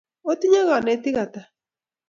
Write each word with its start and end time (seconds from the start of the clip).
otinye 0.31 0.61
kanetik 0.67 1.17
ata 1.25 1.41